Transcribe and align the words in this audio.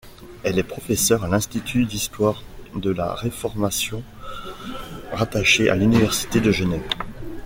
Elle 0.43 0.57
est 0.57 0.63
professeur 0.63 1.23
à 1.23 1.27
l'Institut 1.27 1.85
d'histoire 1.85 2.41
de 2.75 2.89
la 2.89 3.13
réformation, 3.13 4.01
rattaché 5.11 5.69
à 5.69 5.75
l'Université 5.75 6.41
de 6.41 6.51
Genève. 6.51 6.89